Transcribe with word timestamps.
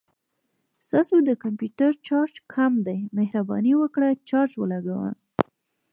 ستاسو 0.85 1.15
د 1.27 1.29
کمپوټر 1.43 1.91
چارج 2.07 2.33
کم 2.53 2.73
دی، 2.87 2.99
مهرباني 3.17 3.73
وکړه 3.81 4.09
چارج 4.29 4.51
ولګوه 4.57 5.11